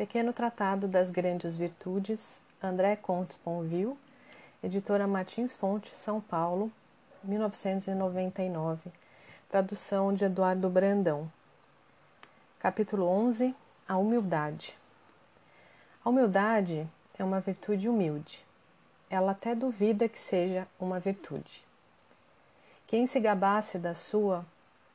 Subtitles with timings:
[0.00, 3.98] Pequeno Tratado das Grandes Virtudes, André Contes Ponville,
[4.64, 6.72] editora Martins Fonte, São Paulo,
[7.22, 8.90] 1999.
[9.50, 11.30] Tradução de Eduardo Brandão.
[12.58, 13.54] Capítulo 11
[13.86, 14.74] A humildade.
[16.02, 16.88] A humildade
[17.18, 18.42] é uma virtude humilde.
[19.10, 21.62] Ela até duvida que seja uma virtude.
[22.86, 24.46] Quem se gabasse da sua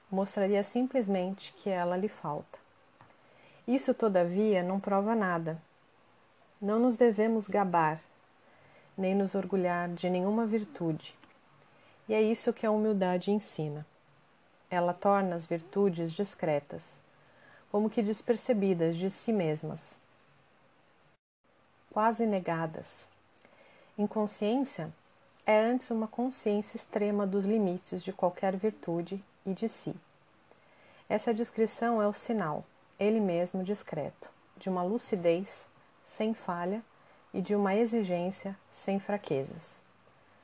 [0.09, 2.64] mostraria simplesmente que ela lhe falta.
[3.67, 5.59] Isso, todavia, não prova nada.
[6.61, 7.99] Não nos devemos gabar,
[8.95, 11.15] nem nos orgulhar de nenhuma virtude.
[12.07, 13.83] E é isso que a humildade ensina.
[14.69, 16.99] Ela torna as virtudes discretas,
[17.71, 19.97] como que despercebidas de si mesmas,
[21.91, 23.09] quase negadas.
[23.97, 24.93] Inconsciência
[25.43, 29.95] é antes uma consciência extrema dos limites de qualquer virtude e de si.
[31.09, 32.63] Essa descrição é o sinal
[32.99, 35.67] ele mesmo discreto, de uma lucidez
[36.05, 36.81] sem falha
[37.33, 39.77] e de uma exigência sem fraquezas.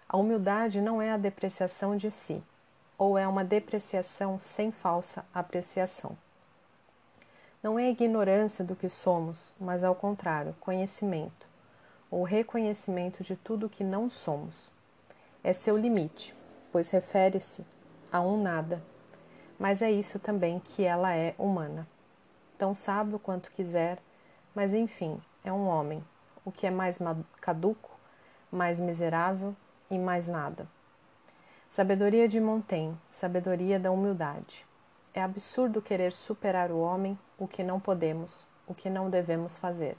[0.07, 2.43] A humildade não é a depreciação de si,
[2.97, 6.17] ou é uma depreciação sem falsa apreciação.
[7.63, 11.47] Não é ignorância do que somos, mas ao contrário, conhecimento,
[12.09, 14.69] ou reconhecimento de tudo que não somos.
[15.43, 16.35] É seu limite,
[16.71, 17.65] pois refere-se
[18.11, 18.83] a um nada,
[19.57, 21.87] mas é isso também que ela é humana
[22.61, 23.97] tão sábio quanto quiser,
[24.53, 26.03] mas enfim, é um homem,
[26.45, 26.99] o que é mais
[27.41, 27.89] caduco,
[28.51, 29.55] mais miserável
[29.89, 30.67] e mais nada.
[31.71, 34.63] Sabedoria de Montaigne, sabedoria da humildade.
[35.11, 39.97] É absurdo querer superar o homem, o que não podemos, o que não devemos fazer.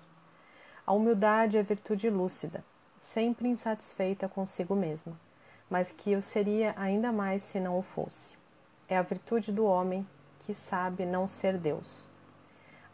[0.86, 2.64] A humildade é virtude lúcida,
[3.00, 5.18] sempre insatisfeita consigo mesma,
[5.68, 8.36] mas que eu seria ainda mais se não o fosse.
[8.88, 10.06] É a virtude do homem
[10.42, 12.11] que sabe não ser Deus.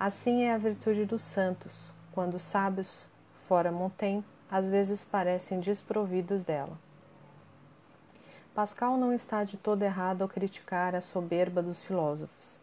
[0.01, 1.73] Assim é a virtude dos santos,
[2.13, 3.09] quando os sábios,
[3.49, 6.79] fora Montaigne, às vezes parecem desprovidos dela.
[8.55, 12.61] Pascal não está de todo errado ao criticar a soberba dos filósofos.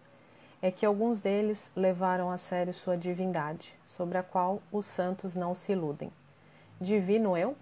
[0.62, 5.54] É que alguns deles levaram a sério sua divindade, sobre a qual os santos não
[5.54, 6.12] se iludem.
[6.80, 7.58] Divino eu?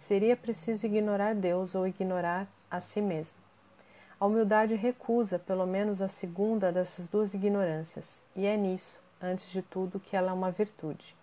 [0.00, 3.43] Seria preciso ignorar Deus ou ignorar a si mesmo.
[4.24, 9.60] A humildade recusa pelo menos a segunda dessas duas ignorâncias, e é nisso, antes de
[9.60, 11.14] tudo, que ela é uma virtude.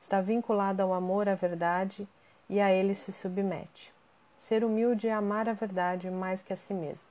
[0.00, 2.08] Está vinculada ao amor à verdade
[2.48, 3.92] e a ele se submete.
[4.38, 7.06] Ser humilde é amar a verdade mais que a si mesmo.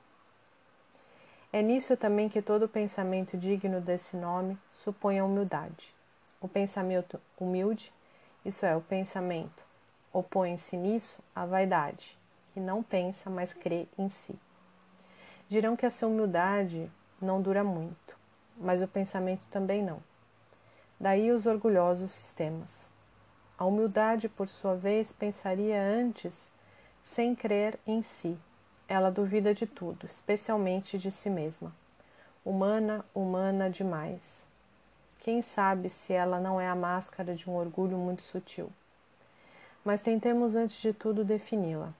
[1.52, 5.94] É nisso também que todo pensamento digno desse nome supõe a humildade.
[6.40, 7.92] O pensamento humilde,
[8.44, 9.62] isso é, o pensamento,
[10.12, 12.18] opõe-se nisso à vaidade,
[12.52, 14.36] que não pensa, mas crê em si.
[15.48, 16.90] Dirão que essa humildade
[17.22, 18.18] não dura muito,
[18.56, 20.02] mas o pensamento também não.
[20.98, 22.90] Daí os orgulhosos sistemas.
[23.56, 26.50] A humildade, por sua vez, pensaria antes
[27.02, 28.36] sem crer em si.
[28.88, 31.72] Ela duvida de tudo, especialmente de si mesma.
[32.44, 34.44] Humana, humana demais.
[35.20, 38.70] Quem sabe se ela não é a máscara de um orgulho muito sutil.
[39.84, 41.92] Mas tentemos antes de tudo defini-la.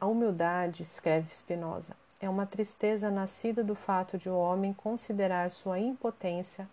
[0.00, 5.78] A humildade, escreve Spinoza, é uma tristeza nascida do fato de o homem considerar sua
[5.78, 6.68] impotência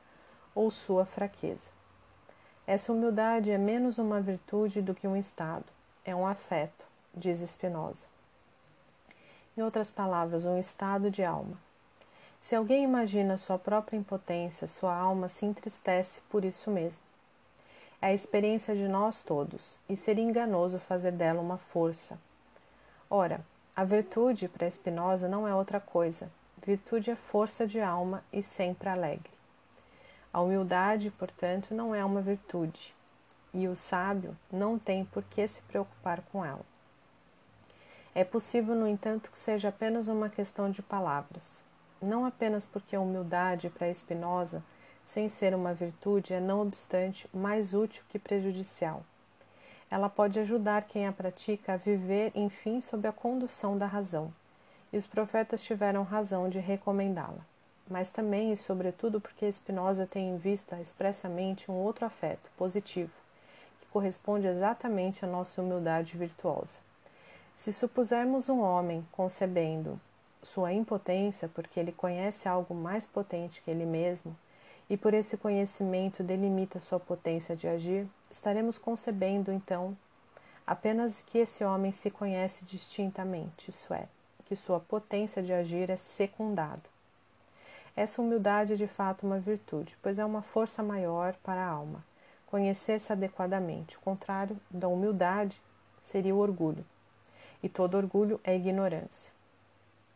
[0.55, 1.69] ou sua fraqueza.
[2.65, 5.65] Essa humildade é menos uma virtude do que um estado,
[6.05, 8.07] é um afeto, diz Spinoza.
[9.57, 11.57] Em outras palavras, um estado de alma.
[12.41, 17.03] Se alguém imagina sua própria impotência, sua alma se entristece por isso mesmo.
[18.01, 22.17] É a experiência de nós todos, e seria enganoso fazer dela uma força.
[23.09, 26.29] Ora, a virtude, para Spinoza, não é outra coisa.
[26.63, 29.31] Virtude é força de alma e sempre alegre.
[30.31, 32.93] A humildade, portanto, não é uma virtude,
[33.51, 36.63] e o sábio não tem por que se preocupar com ela.
[38.13, 41.63] É possível, no entanto, que seja apenas uma questão de palavras.
[41.99, 44.63] Não apenas porque a humildade, para Spinoza,
[45.03, 49.03] sem ser uma virtude, é, não obstante, mais útil que prejudicial
[49.93, 54.33] ela pode ajudar quem a pratica a viver, enfim, sob a condução da razão.
[54.91, 57.45] E os profetas tiveram razão de recomendá-la.
[57.87, 63.11] Mas também e sobretudo porque Spinoza tem em vista expressamente um outro afeto, positivo,
[63.81, 66.79] que corresponde exatamente à nossa humildade virtuosa.
[67.55, 70.01] Se supusermos um homem concebendo
[70.41, 74.35] sua impotência porque ele conhece algo mais potente que ele mesmo,
[74.89, 79.95] e por esse conhecimento delimita sua potência de agir, estaremos concebendo então
[80.65, 84.07] apenas que esse homem se conhece distintamente, isso é,
[84.45, 86.81] que sua potência de agir é secundada.
[87.95, 92.03] Essa humildade é de fato uma virtude, pois é uma força maior para a alma,
[92.47, 93.97] conhecer-se adequadamente.
[93.97, 95.61] O contrário da humildade
[96.01, 96.83] seria o orgulho.
[97.61, 99.31] E todo orgulho é ignorância.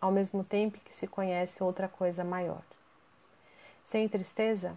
[0.01, 2.63] Ao mesmo tempo que se conhece outra coisa maior.
[3.85, 4.75] Sem tristeza,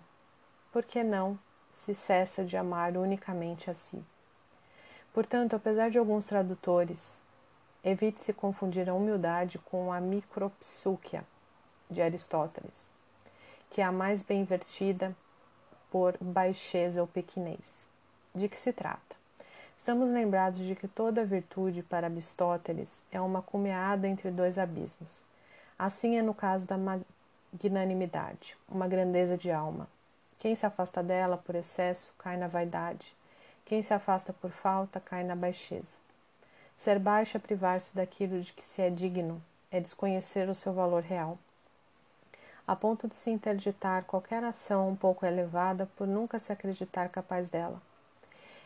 [0.70, 1.38] por que não
[1.81, 4.05] se cessa de amar unicamente a si?
[5.15, 7.23] Portanto, apesar de alguns tradutores,
[7.82, 11.25] evite-se confundir a humildade com a micropsúquia
[11.91, 12.91] de Aristóteles,
[13.71, 15.17] que é a mais bem vertida
[15.91, 17.88] por baixeza ou pequenez.
[18.35, 19.17] De que se trata?
[19.79, 25.27] Estamos lembrados de que toda virtude para Aristóteles é uma cumeada entre dois abismos.
[25.79, 29.88] Assim é no caso da magnanimidade, uma grandeza de alma.
[30.40, 33.14] Quem se afasta dela por excesso cai na vaidade.
[33.64, 35.96] Quem se afasta por falta cai na baixeza.
[36.76, 39.40] Ser baixo é privar-se daquilo de que se é digno,
[39.70, 41.38] é desconhecer o seu valor real
[42.70, 47.48] a ponto de se interditar qualquer ação um pouco elevada por nunca se acreditar capaz
[47.48, 47.82] dela.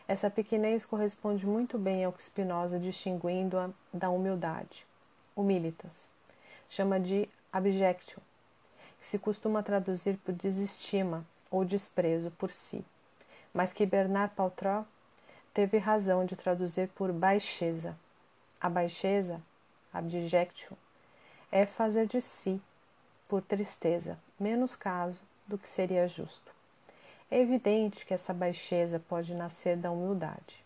[0.07, 4.85] Essa pequenez corresponde muito bem ao que Spinoza distinguindo-a da humildade.
[5.35, 6.11] Humilitas.
[6.69, 8.21] Chama de abjectio,
[8.99, 11.25] que se costuma traduzir por desestima
[11.55, 12.83] ou desprezo por si,
[13.53, 14.85] mas que Bernard Paltrow
[15.53, 17.97] teve razão de traduzir por baixeza.
[18.59, 19.41] A baixeza,
[19.93, 20.77] abjectio,
[21.49, 22.61] é fazer de si
[23.29, 26.51] por tristeza, menos caso do que seria justo.
[27.31, 30.63] É evidente que essa baixeza pode nascer da humildade.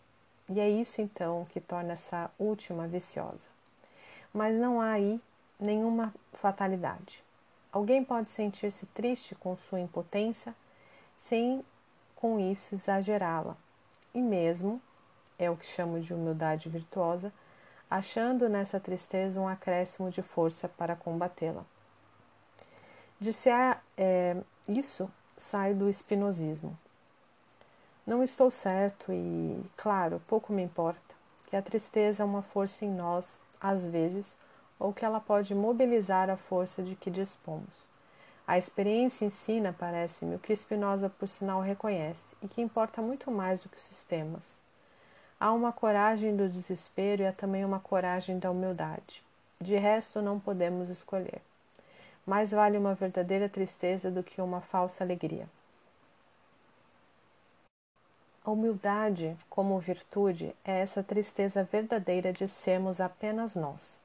[0.50, 3.50] E é isso então que torna essa última viciosa.
[4.34, 5.22] Mas não há aí
[5.60, 7.24] nenhuma fatalidade.
[7.72, 10.56] Alguém pode sentir-se triste com sua impotência
[11.20, 11.66] sem
[12.16, 13.58] com isso exagerá-la.
[14.14, 14.82] E mesmo,
[15.38, 17.32] é o que chamo de humildade virtuosa,
[17.92, 21.66] achando nessa tristeza um acréscimo de força para combatê-la.
[23.20, 24.38] De se é,
[24.68, 26.78] isso, sai do espinosismo.
[28.08, 31.16] Não estou certo e, claro, pouco me importa
[31.48, 34.38] que a tristeza é uma força em nós, às vezes,
[34.80, 37.90] ou que ela pode mobilizar a força de que dispomos.
[38.50, 43.60] A experiência ensina, parece-me, o que Spinoza, por sinal, reconhece e que importa muito mais
[43.60, 44.60] do que os sistemas.
[45.40, 49.24] Há uma coragem do desespero e há também uma coragem da humildade.
[49.62, 51.44] De resto, não podemos escolher.
[52.26, 55.48] Mais vale uma verdadeira tristeza do que uma falsa alegria.
[58.44, 64.02] A humildade, como virtude, é essa tristeza verdadeira de sermos apenas nós.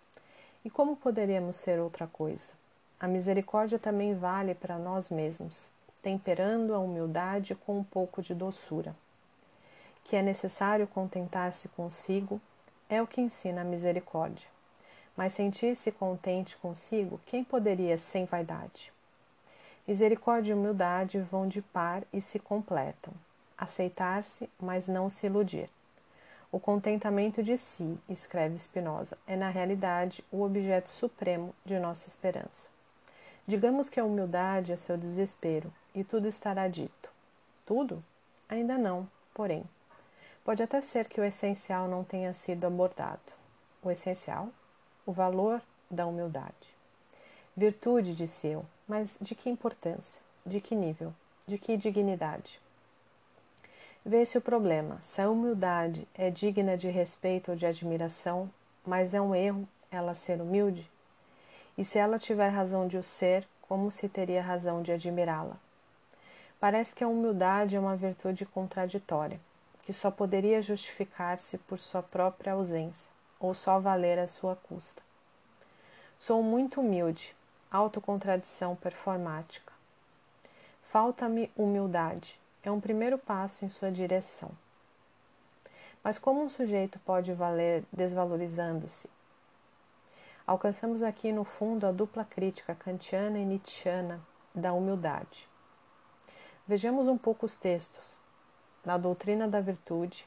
[0.62, 2.52] E como poderíamos ser outra coisa?
[2.98, 5.70] A misericórdia também vale para nós mesmos,
[6.02, 8.94] temperando a humildade com um pouco de doçura.
[10.04, 12.40] Que é necessário contentar-se consigo
[12.88, 14.54] é o que ensina a misericórdia
[15.16, 18.92] mas sentir-se contente consigo, quem poderia sem vaidade?
[19.86, 23.12] Misericórdia e humildade vão de par e se completam.
[23.56, 25.68] Aceitar-se, mas não se iludir.
[26.50, 32.73] O contentamento de si, escreve Spinoza, é na realidade o objeto supremo de nossa esperança.
[33.46, 37.10] Digamos que a humildade é seu desespero e tudo estará dito.
[37.66, 38.02] Tudo?
[38.48, 39.64] Ainda não, porém.
[40.44, 43.32] Pode até ser que o essencial não tenha sido abordado.
[43.82, 44.50] O essencial?
[45.06, 45.60] o valor
[45.90, 46.74] da humildade.
[47.56, 50.20] Virtude, disse eu, mas de que importância?
[50.44, 51.14] De que nível?
[51.46, 52.60] De que dignidade?
[54.04, 54.98] Vê-se o problema.
[55.02, 58.50] Se a humildade é digna de respeito ou de admiração,
[58.84, 60.90] mas é um erro ela ser humilde?
[61.76, 65.56] E se ela tiver razão de o ser, como se teria razão de admirá-la?
[66.60, 69.40] Parece que a humildade é uma virtude contraditória,
[69.82, 75.02] que só poderia justificar-se por sua própria ausência ou só valer a sua custa.
[76.18, 77.34] Sou muito humilde,
[77.70, 79.72] autocontradição performática.
[80.90, 84.50] Falta-me humildade, é um primeiro passo em sua direção.
[86.02, 89.08] Mas como um sujeito pode valer desvalorizando-se?
[90.46, 94.20] Alcançamos aqui no fundo a dupla crítica kantiana e nietzschiana
[94.54, 95.48] da humildade.
[96.68, 98.18] Vejamos um pouco os textos.
[98.84, 100.26] Na doutrina da virtude,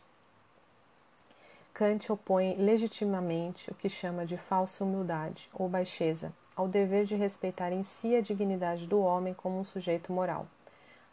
[1.72, 7.72] Kant opõe legitimamente o que chama de falsa humildade ou baixeza ao dever de respeitar
[7.72, 10.48] em si a dignidade do homem como um sujeito moral.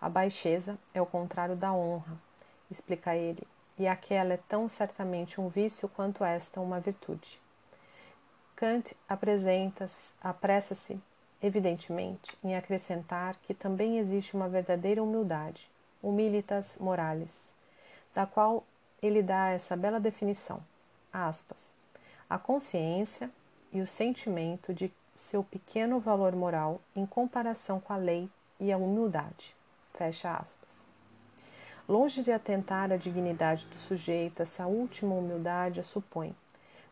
[0.01, 2.17] A baixeza é o contrário da honra,
[2.71, 3.47] explica ele,
[3.79, 7.44] e aquela é tão certamente um vício quanto esta uma virtude.
[8.57, 8.97] Kant
[10.23, 11.01] apressa-se,
[11.43, 15.69] evidentemente, em acrescentar que também existe uma verdadeira humildade,
[16.03, 17.53] humilitas moralis,
[18.15, 18.65] da qual
[19.03, 20.61] ele dá essa bela definição,
[21.13, 21.75] aspas,
[22.31, 23.29] a consciência
[23.73, 28.31] e o sentimento de seu pequeno valor moral em comparação com a lei
[28.61, 29.55] e a humildade,
[29.95, 30.87] fecha aspas.
[31.89, 36.35] Longe de atentar à dignidade do sujeito, essa última humildade a supõe.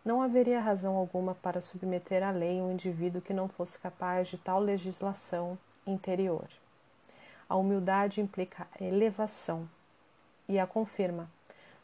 [0.05, 4.37] Não haveria razão alguma para submeter à lei um indivíduo que não fosse capaz de
[4.37, 5.57] tal legislação
[5.87, 6.49] interior.
[7.49, 9.69] A humildade implica elevação
[10.49, 11.31] e a confirma.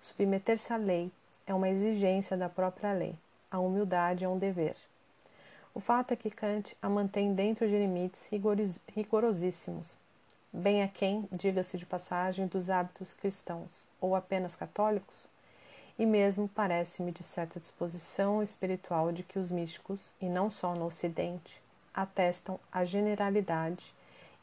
[0.01, 1.13] Submeter-se à lei
[1.47, 3.15] é uma exigência da própria lei.
[3.49, 4.75] A humildade é um dever.
[5.73, 8.29] O fato é que Kant a mantém dentro de limites
[8.97, 9.97] rigorosíssimos,
[10.53, 13.69] bem a quem, diga-se de passagem, dos hábitos cristãos
[14.01, 15.28] ou apenas católicos,
[15.99, 20.87] e mesmo parece-me de certa disposição espiritual de que os místicos, e não só no
[20.87, 21.61] Ocidente,
[21.93, 23.95] atestam a generalidade,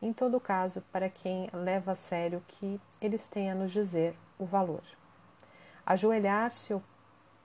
[0.02, 4.46] em todo caso, para quem leva a sério que eles têm a nos dizer o
[4.46, 4.84] valor.
[5.86, 6.84] Ajoelhar-se ou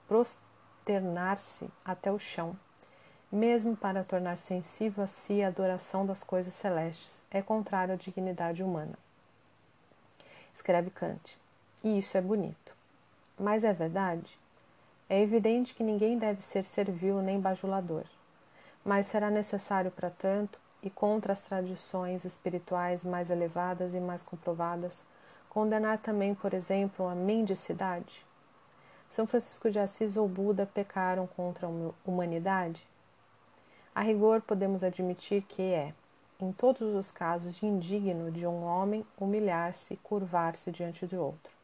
[0.07, 2.57] prosternar-se até o chão
[3.31, 8.61] mesmo para tornar sensível a si a adoração das coisas celestes, é contrário à dignidade
[8.61, 8.97] humana.
[10.53, 11.39] Escreve Kant.
[11.83, 12.75] E isso é bonito.
[13.41, 14.39] Mas é verdade?
[15.09, 18.03] É evidente que ninguém deve ser servil nem bajulador.
[18.85, 25.03] Mas será necessário, para tanto, e contra as tradições espirituais mais elevadas e mais comprovadas,
[25.49, 28.23] condenar também, por exemplo, a mendicidade?
[29.09, 31.69] São Francisco de Assis ou Buda pecaram contra a
[32.05, 32.87] humanidade?
[33.95, 35.95] A rigor, podemos admitir que é,
[36.39, 41.60] em todos os casos, indigno de um homem humilhar-se e curvar-se diante de outro.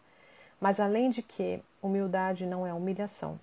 [0.59, 3.39] Mas, além de que humildade não é humilhação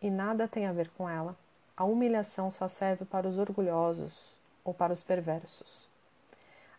[0.00, 1.36] e nada tem a ver com ela,
[1.76, 4.14] a humilhação só serve para os orgulhosos
[4.64, 5.88] ou para os perversos.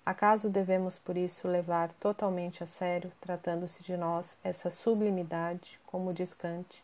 [0.06, 6.34] Acaso devemos, por isso, levar totalmente a sério, tratando-se de nós, essa sublimidade, como diz
[6.34, 6.84] Kant,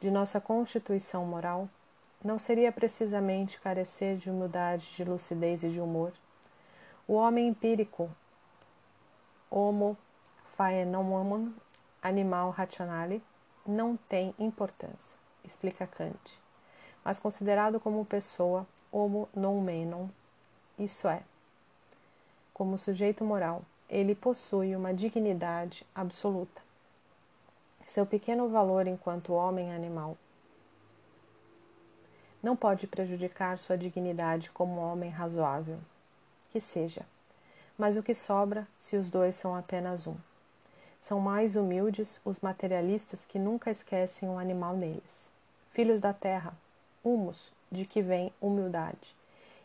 [0.00, 1.68] de nossa constituição moral?
[2.22, 6.12] não seria precisamente carecer de humildade, de lucidez e de humor?
[7.06, 8.10] O homem empírico,
[9.50, 9.96] homo
[10.56, 11.50] phenomenon,
[12.02, 13.22] animal rationale,
[13.66, 16.40] não tem importância, explica Kant,
[17.04, 20.08] mas considerado como pessoa, homo noumenon,
[20.78, 21.22] isso é,
[22.52, 26.60] como sujeito moral, ele possui uma dignidade absoluta.
[27.86, 30.16] Seu pequeno valor enquanto homem animal
[32.42, 35.78] não pode prejudicar sua dignidade como homem razoável.
[36.50, 37.06] Que seja.
[37.76, 40.16] Mas o que sobra se os dois são apenas um?
[41.00, 45.30] São mais humildes os materialistas que nunca esquecem um animal neles.
[45.70, 46.52] Filhos da terra,
[47.02, 49.14] humus, de que vem humildade,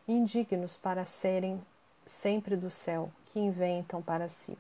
[0.08, 1.62] indignos para serem
[2.06, 4.58] sempre do céu, que inventam para si.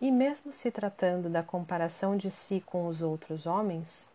[0.00, 4.08] E mesmo se tratando da comparação de si com os outros homens,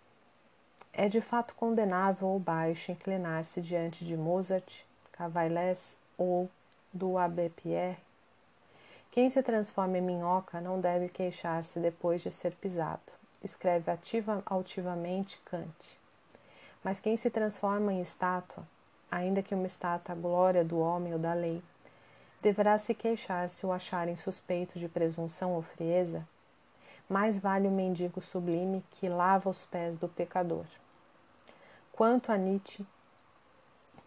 [0.92, 6.50] é de fato condenável ou baixo inclinar-se diante de Mozart, Cavaillés ou
[6.92, 8.05] do Abbé Pierre.
[9.16, 15.40] Quem se transforma em minhoca não deve queixar-se depois de ser pisado, escreve ativa, altivamente
[15.46, 16.02] Kant.
[16.84, 18.68] Mas quem se transforma em estátua,
[19.10, 21.64] ainda que uma estátua glória do homem ou da lei,
[22.42, 26.28] deverá se queixar se o acharem suspeito de presunção ou frieza.
[27.08, 30.66] Mais vale o mendigo sublime que lava os pés do pecador.
[31.94, 32.86] Quanto a Nietzsche,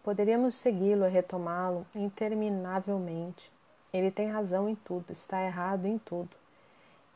[0.03, 3.51] poderíamos segui-lo e retomá-lo interminavelmente.
[3.93, 6.29] Ele tem razão em tudo, está errado em tudo.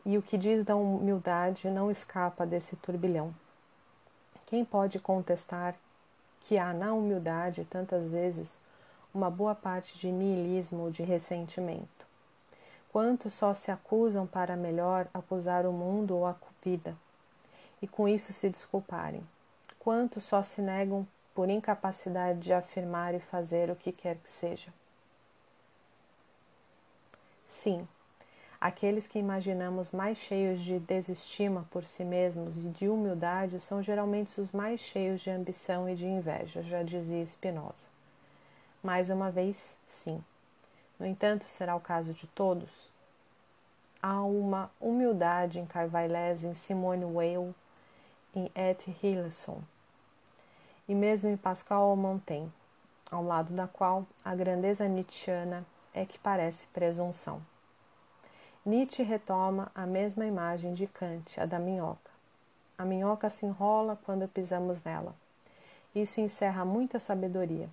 [0.06, 3.34] E o que diz da humildade não escapa desse turbilhão.
[4.46, 5.76] Quem pode contestar
[6.42, 8.58] que há na humildade, tantas vezes,
[9.14, 11.88] uma boa parte de niilismo ou de ressentimento?
[12.92, 16.96] Quantos só se acusam para melhor acusar o mundo ou a vida,
[17.82, 19.24] e com isso se desculparem?
[19.84, 24.72] quantos só se negam por incapacidade de afirmar e fazer o que quer que seja.
[27.46, 27.88] Sim,
[28.60, 34.40] aqueles que imaginamos mais cheios de desestima por si mesmos e de humildade são geralmente
[34.40, 37.88] os mais cheios de ambição e de inveja, já dizia Spinoza.
[38.82, 40.24] Mais uma vez, sim.
[41.00, 42.70] No entanto, será o caso de todos?
[44.02, 47.56] Há uma humildade em Carvalhais, em Simone Weil,
[48.36, 49.62] em Ed Hillesum,
[50.88, 52.52] e mesmo em Pascal Montaigne,
[53.10, 57.42] ao lado da qual a grandeza nietzschiana é que parece presunção.
[58.66, 62.12] Nietzsche retoma a mesma imagem de Kant, a da minhoca.
[62.78, 65.14] A minhoca se enrola quando pisamos nela.
[65.94, 67.70] Isso encerra muita sabedoria.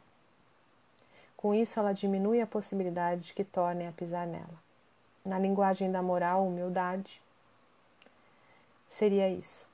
[1.36, 4.60] Com isso, ela diminui a possibilidade de que tornem a pisar nela.
[5.24, 7.22] Na linguagem da moral, humildade,
[8.90, 9.66] seria isso.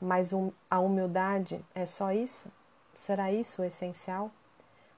[0.00, 0.30] Mas
[0.70, 2.46] a humildade é só isso?
[2.94, 4.30] Será isso o essencial?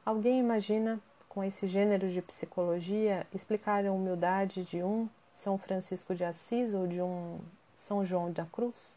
[0.04, 1.00] Alguém imagina,
[1.34, 6.86] com esse gênero de psicologia, explicar a humildade de um São Francisco de Assis ou
[6.86, 7.40] de um
[7.76, 8.96] São João da Cruz?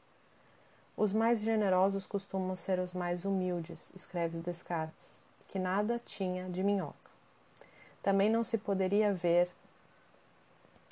[0.96, 6.96] Os mais generosos costumam ser os mais humildes, escreve Descartes, que nada tinha de minhoca.
[8.04, 9.50] Também não se poderia ver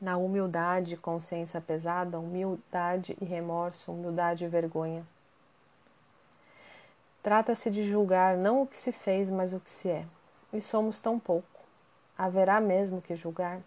[0.01, 5.05] na humildade consciência pesada, humildade e remorso, humildade e vergonha.
[7.21, 10.05] Trata-se de julgar não o que se fez, mas o que se é.
[10.55, 11.59] E somos tão pouco.
[12.17, 13.59] Haverá mesmo que julgar?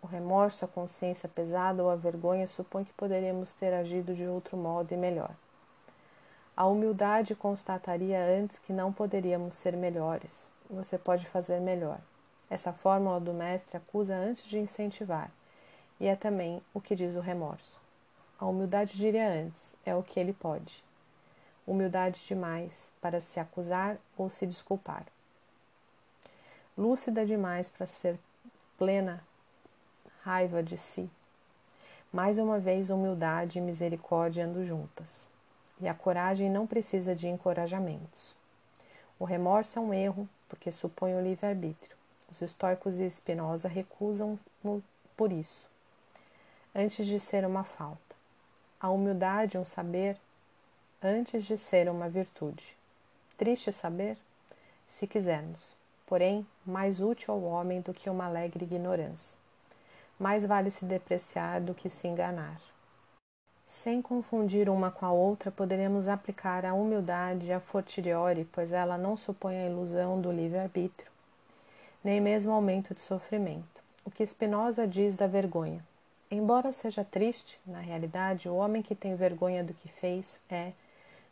[0.00, 4.56] O remorso, a consciência pesada ou a vergonha supõe que poderíamos ter agido de outro
[4.56, 5.34] modo e melhor.
[6.56, 10.48] A humildade constataria antes que não poderíamos ser melhores.
[10.70, 11.98] Você pode fazer melhor.
[12.48, 15.32] Essa fórmula do mestre acusa antes de incentivar
[15.98, 17.76] e é também o que diz o remorso.
[18.38, 20.84] A humildade diria antes, é o que ele pode.
[21.66, 25.06] Humildade demais para se acusar ou se desculpar.
[26.76, 28.18] Lúcida demais para ser
[28.76, 29.22] plena
[30.22, 31.08] raiva de si.
[32.12, 35.30] Mais uma vez, humildade e misericórdia andam juntas.
[35.80, 38.34] E a coragem não precisa de encorajamentos.
[39.18, 41.96] O remorso é um erro, porque supõe o livre-arbítrio.
[42.30, 44.38] Os estoicos e Spinoza recusam
[45.16, 45.66] por isso
[46.76, 48.14] antes de ser uma falta.
[48.78, 50.18] A humildade, um saber,
[51.02, 52.76] antes de ser uma virtude.
[53.38, 54.18] Triste saber,
[54.86, 55.74] se quisermos,
[56.06, 59.36] porém, mais útil ao homem do que uma alegre ignorância.
[60.18, 62.60] Mais vale se depreciar do que se enganar.
[63.66, 69.16] Sem confundir uma com a outra, poderemos aplicar a humildade a fortiori, pois ela não
[69.16, 71.10] supõe a ilusão do livre-arbítrio,
[72.02, 73.82] nem mesmo aumento de sofrimento.
[74.04, 75.84] O que Spinoza diz da vergonha.
[76.30, 80.72] Embora seja triste, na realidade, o homem que tem vergonha do que fez é,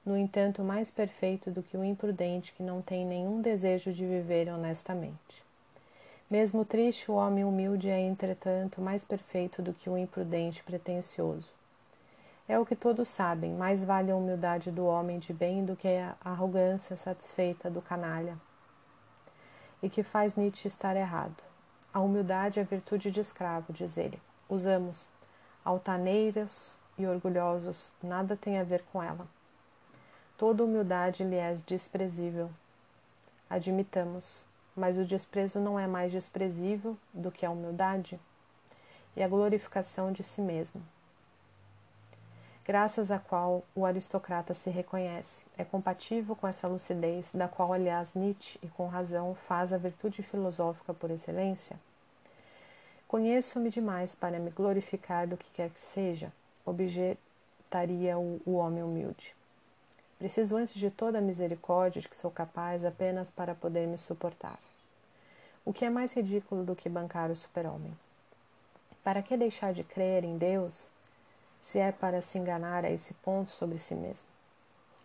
[0.04, 4.48] no entanto, mais perfeito do que o imprudente que não tem nenhum desejo de viver
[4.48, 5.42] honestamente.
[6.30, 11.52] Mesmo triste, o homem humilde é, entretanto, mais perfeito do que o imprudente pretensioso.
[12.48, 15.88] É o que todos sabem, mais vale a humildade do homem de bem do que
[15.88, 18.36] a arrogância satisfeita do canalha.
[19.82, 21.42] E que faz Nietzsche estar errado.
[21.92, 25.10] A humildade é virtude de escravo, diz ele usamos
[25.64, 29.26] altaneiros e orgulhosos, nada tem a ver com ela.
[30.36, 32.50] Toda humildade lhe é desprezível.
[33.48, 34.44] Admitamos,
[34.74, 38.18] mas o desprezo não é mais desprezível do que a humildade
[39.14, 40.82] e a glorificação de si mesmo.
[42.64, 48.14] Graças à qual o aristocrata se reconhece, é compatível com essa lucidez, da qual, aliás,
[48.14, 51.78] Nietzsche, e com razão, faz a virtude filosófica por excelência?
[53.06, 56.32] Conheço-me demais para me glorificar do que quer que seja,
[56.64, 59.36] objetaria o, o homem humilde.
[60.24, 64.58] Preciso, antes de toda a misericórdia de que sou capaz, apenas para poder me suportar.
[65.66, 67.94] O que é mais ridículo do que bancar o super-homem?
[69.02, 70.90] Para que deixar de crer em Deus
[71.60, 74.26] se é para se enganar a esse ponto sobre si mesmo?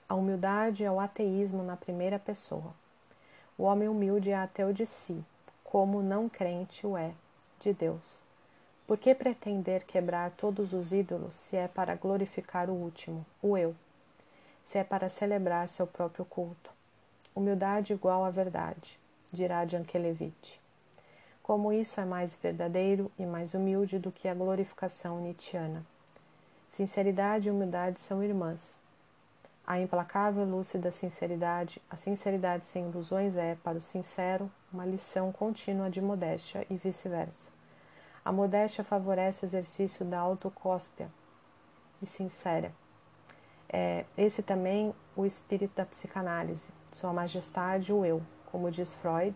[0.08, 2.74] A humildade é o ateísmo na primeira pessoa.
[3.58, 5.22] O homem humilde é ateu de si,
[5.66, 7.12] como não crente o é
[7.60, 8.22] de Deus.
[8.88, 13.76] Por que pretender quebrar todos os ídolos se é para glorificar o último, o eu?
[14.70, 16.70] Se é para celebrar seu próprio culto?
[17.34, 19.00] Humildade igual à verdade,
[19.32, 20.62] dirá Jankelevich.
[21.42, 25.84] Como isso é mais verdadeiro e mais humilde do que a glorificação nietzschiana.
[26.70, 28.78] Sinceridade e humildade são irmãs.
[29.66, 35.32] A implacável e lúcida sinceridade, a sinceridade sem ilusões é, para o sincero, uma lição
[35.32, 37.50] contínua de modéstia e vice-versa.
[38.24, 41.10] A modéstia favorece o exercício da autocóspia
[42.00, 42.72] e sincera.
[43.72, 49.36] É, esse também o espírito da psicanálise, sua majestade, o eu, como diz Freud,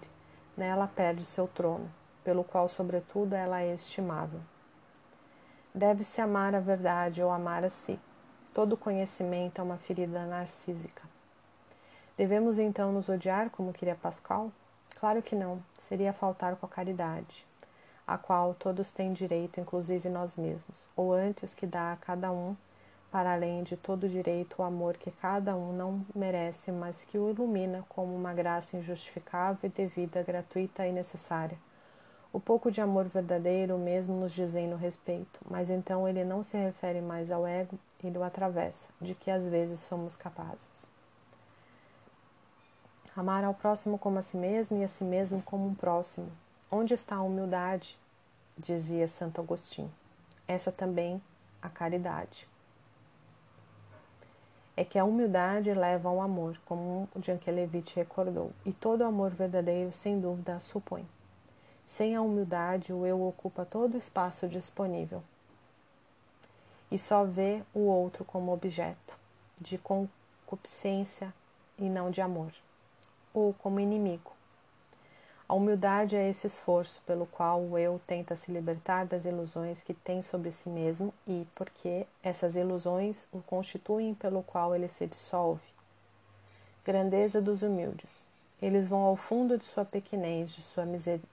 [0.57, 1.89] nela perde seu trono,
[2.23, 4.39] pelo qual, sobretudo, ela é estimável.
[5.73, 7.99] Deve-se amar a verdade ou amar a si.
[8.53, 11.01] Todo conhecimento é uma ferida narcísica.
[12.15, 14.51] Devemos então nos odiar como queria Pascal?
[14.99, 17.45] Claro que não, seria faltar com a caridade,
[18.05, 22.55] a qual todos têm direito, inclusive nós mesmos, ou antes que dá a cada um,
[23.13, 27.29] para além de todo direito, o amor que cada um não merece, mas que o
[27.29, 31.55] ilumina como uma graça injustificável e devida, gratuita e necessária.
[32.33, 37.01] O pouco de amor verdadeiro mesmo nos dizendo respeito, mas então ele não se refere
[37.01, 40.89] mais ao ego, ele o atravessa, de que às vezes somos capazes.
[43.15, 46.31] Amar ao próximo como a si mesmo e a si mesmo como um próximo.
[46.71, 47.95] Onde está a humildade?
[48.57, 49.93] Dizia Santo Agostinho.
[50.47, 51.21] Essa também
[51.61, 52.51] a caridade.
[54.75, 60.19] É que a humildade leva ao amor, como Jankelevich recordou, e todo amor verdadeiro, sem
[60.19, 61.05] dúvida, supõe.
[61.85, 65.21] Sem a humildade, o eu ocupa todo o espaço disponível.
[66.93, 69.17] e só vê o outro como objeto
[69.59, 71.33] de concupiscência
[71.75, 72.53] e não de amor,
[73.33, 74.31] ou como inimigo.
[75.47, 79.93] A humildade é esse esforço pelo qual o eu tenta se libertar das ilusões que
[79.93, 85.61] tem sobre si mesmo e porque essas ilusões o constituem pelo qual ele se dissolve.
[86.85, 88.25] Grandeza dos humildes.
[88.61, 90.85] Eles vão ao fundo de sua pequenez, de sua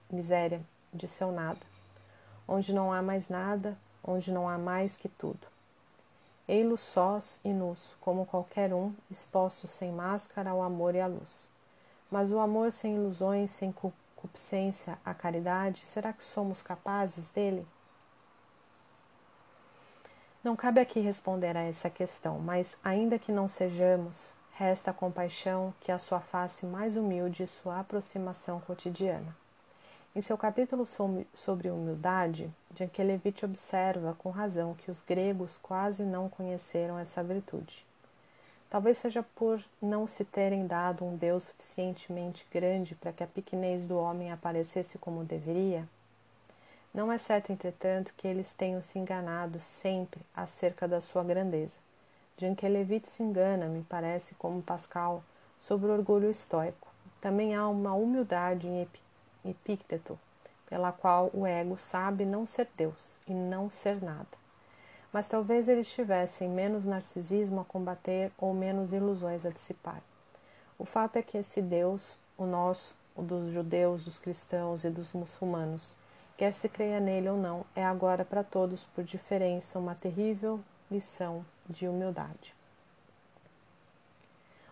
[0.09, 0.61] miséria,
[0.93, 1.61] de seu nada,
[2.45, 5.47] onde não há mais nada, onde não há mais que tudo.
[6.47, 11.49] Ei-los sós e nus, como qualquer um, expostos sem máscara ao amor e à luz.
[12.09, 13.71] Mas o amor sem ilusões, sem
[14.21, 17.65] concupiscência, a caridade, será que somos capazes dele?
[20.43, 25.73] Não cabe aqui responder a essa questão, mas ainda que não sejamos, resta a compaixão
[25.79, 29.35] que a sua face mais humilde e sua aproximação cotidiana.
[30.15, 36.99] Em seu capítulo sobre humildade, Jankelevich observa com razão que os gregos quase não conheceram
[36.99, 37.85] essa virtude.
[38.71, 43.85] Talvez seja por não se terem dado um Deus suficientemente grande para que a pequenez
[43.85, 45.85] do homem aparecesse como deveria.
[46.93, 51.79] Não é certo, entretanto, que eles tenham se enganado sempre acerca da sua grandeza.
[52.37, 55.21] Jankelevich se engana, me parece, como Pascal,
[55.61, 56.87] sobre o orgulho estoico.
[57.19, 58.87] Também há uma humildade em
[59.43, 60.17] Epícteto,
[60.69, 62.95] pela qual o ego sabe não ser Deus
[63.27, 64.40] e não ser nada
[65.11, 70.01] mas talvez eles tivessem menos narcisismo a combater ou menos ilusões a dissipar.
[70.79, 75.11] O fato é que esse Deus, o nosso, o dos judeus, dos cristãos e dos
[75.13, 75.93] muçulmanos,
[76.37, 81.45] quer se creia nele ou não, é agora para todos, por diferença, uma terrível lição
[81.69, 82.55] de humildade.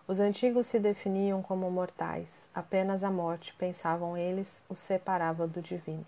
[0.08, 6.04] Os antigos se definiam como mortais, apenas a morte, pensavam eles, os separava do divino.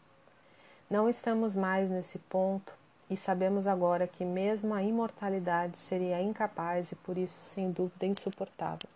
[0.91, 2.73] Não estamos mais nesse ponto
[3.13, 8.89] e sabemos agora que mesmo a imortalidade seria incapaz e por isso sem dúvida insuportável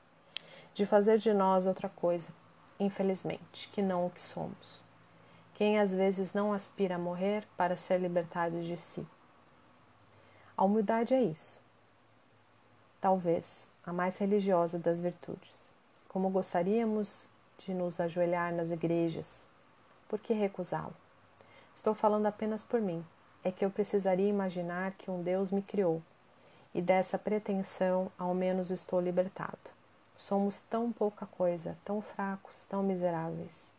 [0.72, 2.30] de fazer de nós outra coisa,
[2.80, 4.82] infelizmente, que não o que somos.
[5.52, 9.06] Quem às vezes não aspira a morrer para ser libertado de si.
[10.56, 11.60] A humildade é isso.
[12.98, 15.70] Talvez a mais religiosa das virtudes.
[16.08, 19.46] Como gostaríamos de nos ajoelhar nas igrejas,
[20.08, 20.94] por que recusá-lo?
[21.74, 23.04] Estou falando apenas por mim
[23.46, 26.02] é que eu precisaria imaginar que um Deus me criou,
[26.74, 29.56] e dessa pretensão ao menos estou libertado.
[30.16, 33.70] Somos tão pouca coisa, tão fracos, tão miseráveis.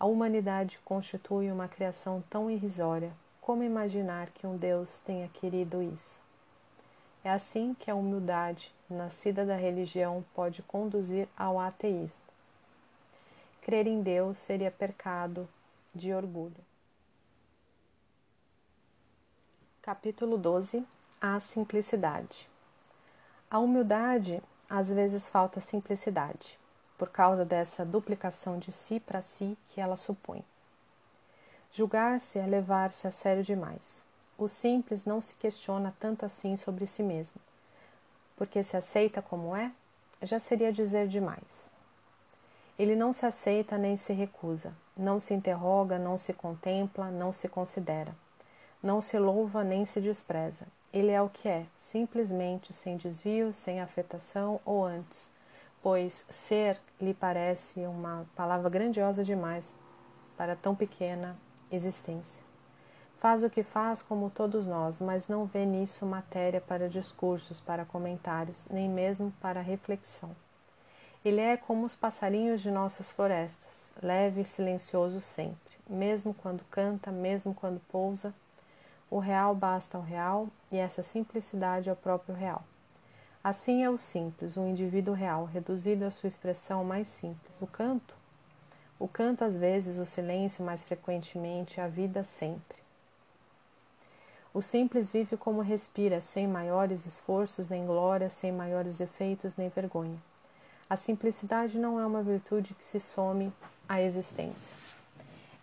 [0.00, 3.12] A humanidade constitui uma criação tão irrisória.
[3.42, 6.18] Como imaginar que um Deus tenha querido isso?
[7.22, 12.24] É assim que a humildade, nascida da religião, pode conduzir ao ateísmo.
[13.60, 15.46] Crer em Deus seria pecado
[15.94, 16.67] de orgulho.
[19.88, 20.84] Capítulo 12
[21.18, 22.46] A simplicidade.
[23.50, 26.58] A humildade às vezes falta simplicidade,
[26.98, 30.44] por causa dessa duplicação de si para si que ela supõe.
[31.72, 34.04] Julgar-se é levar-se a sério demais.
[34.36, 37.40] O simples não se questiona tanto assim sobre si mesmo,
[38.36, 39.72] porque se aceita como é,
[40.20, 41.70] já seria dizer demais.
[42.78, 47.48] Ele não se aceita nem se recusa, não se interroga, não se contempla, não se
[47.48, 48.14] considera
[48.82, 50.66] não se louva nem se despreza.
[50.92, 55.30] Ele é o que é, simplesmente sem desvio, sem afetação ou antes,
[55.82, 59.74] pois ser lhe parece uma palavra grandiosa demais
[60.36, 61.36] para tão pequena
[61.70, 62.42] existência.
[63.18, 67.84] Faz o que faz como todos nós, mas não vê nisso matéria para discursos, para
[67.84, 70.30] comentários, nem mesmo para reflexão.
[71.24, 77.10] Ele é como os passarinhos de nossas florestas, leve e silencioso sempre, mesmo quando canta,
[77.10, 78.32] mesmo quando pousa,
[79.10, 82.62] o real basta ao real e essa simplicidade é o próprio real.
[83.42, 87.60] Assim é o simples, o indivíduo real, reduzido à sua expressão mais simples.
[87.60, 88.14] O canto?
[88.98, 92.76] O canto, às vezes, o silêncio, mais frequentemente, a vida sempre.
[94.52, 100.18] O simples vive como respira, sem maiores esforços nem glória, sem maiores efeitos nem vergonha.
[100.90, 103.52] A simplicidade não é uma virtude que se some
[103.88, 104.76] à existência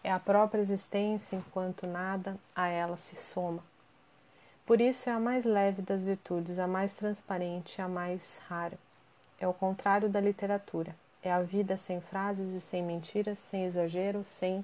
[0.05, 3.63] é a própria existência enquanto nada a ela se soma.
[4.63, 8.77] Por isso é a mais leve das virtudes, a mais transparente, a mais rara.
[9.39, 10.95] É o contrário da literatura.
[11.23, 14.63] É a vida sem frases e sem mentiras, sem exagero, sem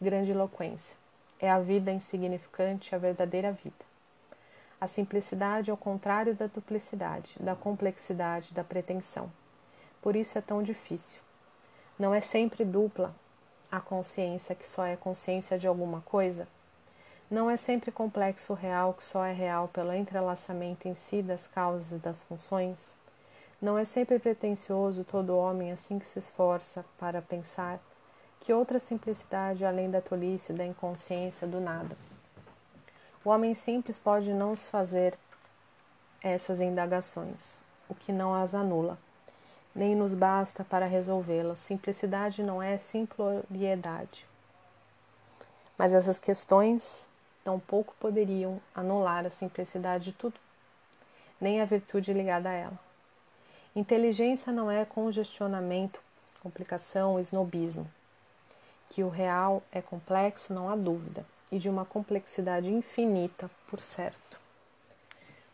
[0.00, 0.96] grandiloquência.
[1.40, 3.84] É a vida insignificante, a verdadeira vida.
[4.80, 9.32] A simplicidade é o contrário da duplicidade, da complexidade, da pretensão.
[10.00, 11.18] Por isso é tão difícil.
[11.98, 13.12] Não é sempre dupla
[13.70, 16.48] a consciência que só é consciência de alguma coisa?
[17.30, 21.92] Não é sempre complexo real que só é real pelo entrelaçamento em si das causas
[21.92, 22.96] e das funções?
[23.62, 27.78] Não é sempre pretensioso todo homem assim que se esforça para pensar
[28.40, 31.96] que outra simplicidade além da tolice, da inconsciência, do nada?
[33.24, 35.16] O homem simples pode não se fazer
[36.22, 38.98] essas indagações, o que não as anula,
[39.74, 41.58] nem nos basta para resolvê-las.
[41.58, 44.26] Simplicidade não é simploriedade.
[45.76, 47.08] Mas essas questões
[47.44, 50.38] tampouco poderiam anular a simplicidade de tudo,
[51.40, 52.78] nem a virtude ligada a ela.
[53.74, 56.00] Inteligência não é congestionamento,
[56.42, 57.90] complicação, snobismo.
[58.88, 64.39] Que o real é complexo, não há dúvida e de uma complexidade infinita, por certo.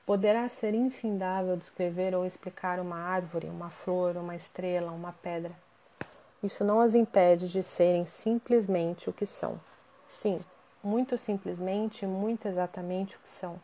[0.07, 5.53] Poderá ser infindável descrever ou explicar uma árvore, uma flor, uma estrela, uma pedra.
[6.42, 9.61] Isso não as impede de serem simplesmente o que são.
[10.07, 10.40] Sim,
[10.83, 13.61] muito simplesmente, muito exatamente o que são.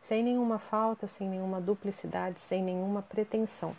[0.00, 3.74] Sem nenhuma falta, sem nenhuma duplicidade, sem nenhuma pretensão.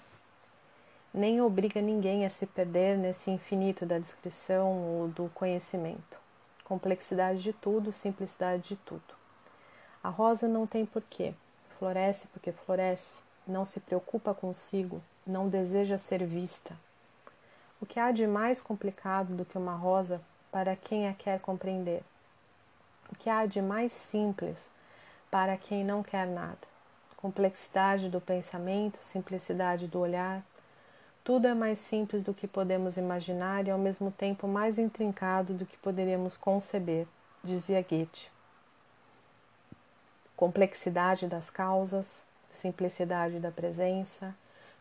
[1.13, 6.21] Nem obriga ninguém a se perder nesse infinito da descrição ou do conhecimento
[6.71, 9.13] complexidade de tudo, simplicidade de tudo.
[10.01, 11.33] A rosa não tem porquê,
[11.81, 16.77] floresce porque floresce, não se preocupa consigo, não deseja ser vista.
[17.81, 22.03] O que há de mais complicado do que uma rosa para quem a quer compreender?
[23.11, 24.69] O que há de mais simples
[25.31, 26.59] para quem não quer nada?
[27.17, 30.43] Complexidade do pensamento, simplicidade do olhar,
[31.23, 35.65] tudo é mais simples do que podemos imaginar e ao mesmo tempo mais intrincado do
[35.65, 37.07] que poderíamos conceber,
[37.43, 38.30] dizia Goethe.
[40.41, 44.33] Complexidade das causas, simplicidade da presença,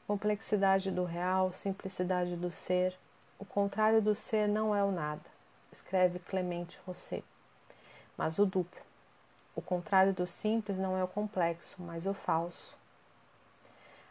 [0.06, 2.96] complexidade do real, simplicidade do ser.
[3.38, 5.20] O contrário do ser não é o nada,
[5.70, 7.22] escreve Clemente Rosset,
[8.16, 8.80] mas o duplo.
[9.54, 12.74] O contrário do simples não é o complexo, mas o falso.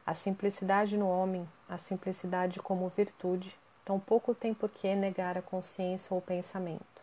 [0.06, 6.10] A simplicidade no homem, a simplicidade como virtude, tampouco tem por que negar a consciência
[6.12, 6.99] ou o pensamento.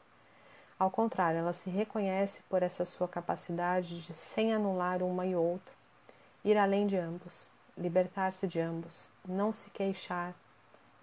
[0.79, 5.73] Ao contrário, ela se reconhece por essa sua capacidade de, sem anular uma e outra,
[6.45, 10.35] ir além de ambos, libertar-se de ambos, não se queixar,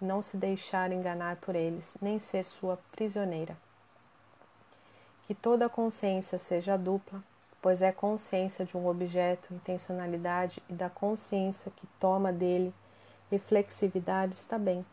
[0.00, 3.56] não se deixar enganar por eles, nem ser sua prisioneira.
[5.26, 7.20] Que toda consciência seja dupla,
[7.60, 12.72] pois é consciência de um objeto, intencionalidade e da consciência que toma dele
[13.30, 14.84] reflexividade está bem.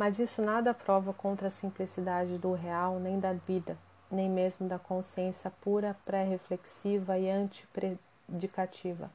[0.00, 3.76] Mas isso nada prova contra a simplicidade do real, nem da vida,
[4.10, 9.10] nem mesmo da consciência pura, pré-reflexiva e antipredicativa,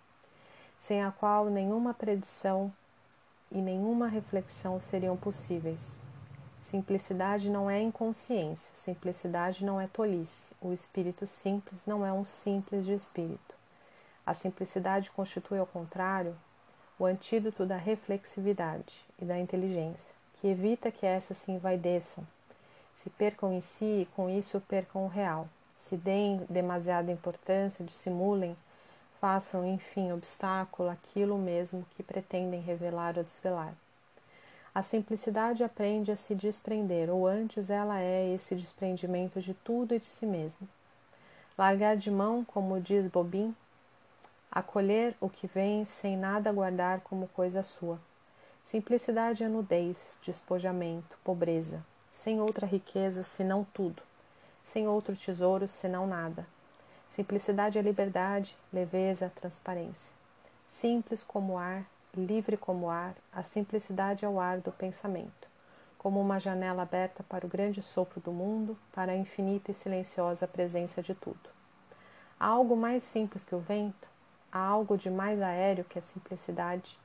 [0.78, 2.72] sem a qual nenhuma predição
[3.52, 6.00] e nenhuma reflexão seriam possíveis.
[6.62, 10.54] Simplicidade não é inconsciência, simplicidade não é tolice.
[10.62, 13.56] O espírito simples não é um simples de espírito.
[14.24, 16.38] A simplicidade constitui, ao contrário,
[17.00, 22.26] o antídoto da reflexividade e da inteligência, que evita que essas se envaideçam,
[22.94, 28.56] se percam em si e com isso percam o real, se deem demasiada importância, dissimulem,
[29.20, 33.74] façam, enfim, obstáculo aquilo mesmo que pretendem revelar ou desvelar.
[34.74, 40.00] A simplicidade aprende a se desprender, ou antes ela é esse desprendimento de tudo e
[40.00, 40.68] de si mesmo.
[41.58, 43.56] Largar de mão, como diz Bobin,
[44.52, 47.98] acolher o que vem sem nada guardar como coisa sua.
[48.66, 54.02] Simplicidade é nudez, despojamento, pobreza, sem outra riqueza senão tudo,
[54.64, 56.48] sem outro tesouro senão nada.
[57.08, 60.12] Simplicidade é liberdade, leveza, transparência.
[60.66, 61.86] Simples como ar,
[62.18, 65.48] livre como ar, a simplicidade é o ar do pensamento,
[66.00, 70.48] como uma janela aberta para o grande sopro do mundo, para a infinita e silenciosa
[70.48, 71.52] presença de tudo.
[72.40, 74.08] Há algo mais simples que o vento?
[74.52, 76.98] Há algo de mais aéreo que a simplicidade?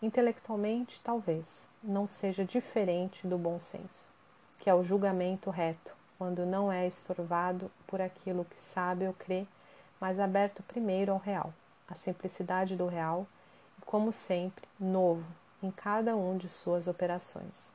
[0.00, 4.12] Intelectualmente, talvez, não seja diferente do bom senso,
[4.58, 9.46] que é o julgamento reto, quando não é estorvado por aquilo que sabe ou crê,
[10.00, 11.52] mas aberto primeiro ao real.
[11.88, 13.26] A simplicidade do real
[13.88, 15.24] como sempre, novo
[15.62, 17.72] em cada um de suas operações.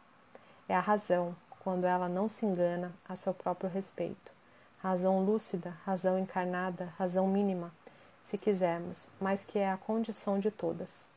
[0.70, 4.32] É a razão, quando ela não se engana a seu próprio respeito.
[4.78, 7.74] Razão lúcida, razão encarnada, razão mínima,
[8.24, 11.08] se quisermos, mas que é a condição de todas.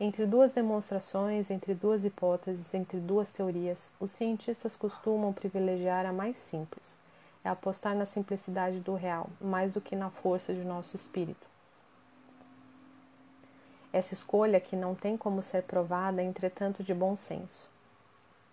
[0.00, 6.36] Entre duas demonstrações, entre duas hipóteses, entre duas teorias, os cientistas costumam privilegiar a mais
[6.36, 6.96] simples,
[7.42, 11.48] é apostar na simplicidade do real, mais do que na força de nosso espírito.
[13.92, 17.68] Essa escolha, que não tem como ser provada, é entretanto de bom senso.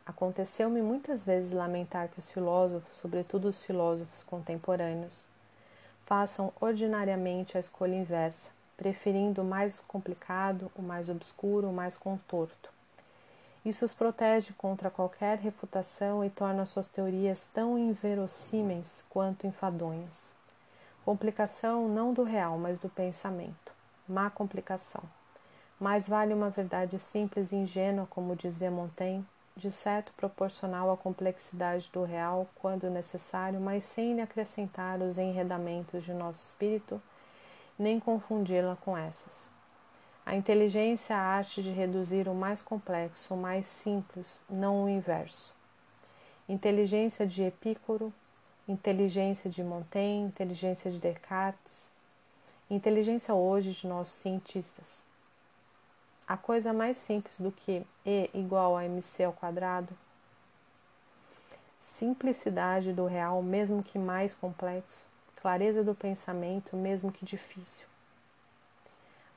[0.04, 5.28] Aconteceu-me muitas vezes lamentar que os filósofos, sobretudo os filósofos contemporâneos,
[6.08, 12.70] façam ordinariamente a escolha inversa, preferindo o mais complicado, o mais obscuro, o mais contorto.
[13.66, 20.32] Isso os protege contra qualquer refutação e torna suas teorias tão inverossímeis quanto enfadonhas.
[21.04, 23.74] Complicação não do real, mas do pensamento.
[24.08, 25.02] Má complicação.
[25.80, 31.90] Mais vale uma verdade simples e ingênua, como dizia Montaigne, de certo proporcional à complexidade
[31.92, 37.02] do real, quando necessário, mas sem lhe acrescentar os enredamentos de nosso espírito,
[37.78, 39.50] nem confundi-la com essas.
[40.26, 44.90] A inteligência é a arte de reduzir o mais complexo o mais simples, não o
[44.90, 45.54] inverso.
[46.50, 48.12] Inteligência de Epicuro,
[48.68, 51.92] inteligência de Montaigne, inteligência de Descartes,
[52.70, 55.04] inteligência hoje de nossos cientistas.
[56.28, 59.96] A coisa mais simples do que E igual a mc ao quadrado?
[61.80, 65.08] Simplicidade do real, mesmo que mais complexo,
[65.46, 67.86] clareza do pensamento, mesmo que difícil.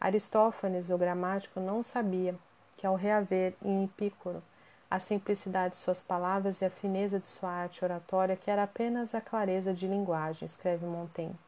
[0.00, 2.34] Aristófanes, o gramático, não sabia
[2.78, 4.42] que ao reaver em Epicuro
[4.90, 9.14] a simplicidade de suas palavras e a fineza de sua arte oratória, que era apenas
[9.14, 11.38] a clareza de linguagem, escreve Montaigne.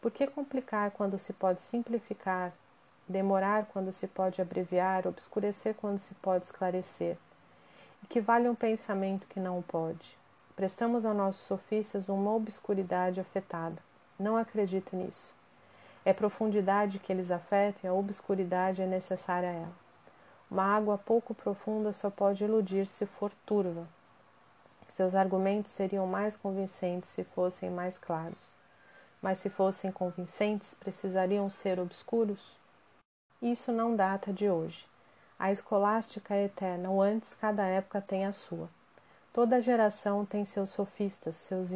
[0.00, 2.50] Por que complicar quando se pode simplificar
[3.06, 7.18] demorar quando se pode abreviar, obscurecer quando se pode esclarecer.
[8.02, 10.21] E que vale um pensamento que não pode.
[10.54, 13.78] Prestamos a nossos sofistas uma obscuridade afetada.
[14.18, 15.34] Não acredito nisso.
[16.04, 19.82] É profundidade que eles afetam a obscuridade é necessária a ela.
[20.50, 23.88] Uma água pouco profunda só pode iludir se for turva.
[24.88, 28.38] Seus argumentos seriam mais convincentes se fossem mais claros.
[29.22, 32.58] Mas se fossem convincentes, precisariam ser obscuros?
[33.40, 34.86] Isso não data de hoje.
[35.38, 38.68] A escolástica é eterna, ou antes cada época tem a sua.
[39.32, 41.70] Toda geração tem seus sofistas, seus